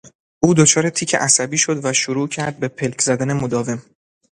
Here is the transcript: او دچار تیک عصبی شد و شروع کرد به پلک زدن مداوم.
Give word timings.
او 0.43 0.53
دچار 0.53 0.89
تیک 0.89 1.15
عصبی 1.15 1.57
شد 1.57 1.85
و 1.85 1.93
شروع 1.93 2.27
کرد 2.27 2.59
به 2.59 2.67
پلک 2.67 3.01
زدن 3.01 3.33
مداوم. 3.33 3.81